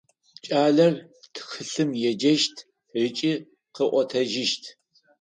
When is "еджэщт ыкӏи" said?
2.09-3.33